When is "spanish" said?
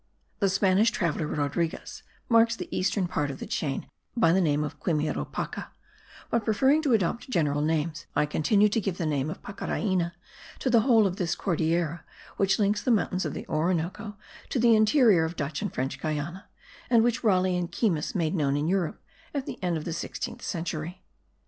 0.49-0.89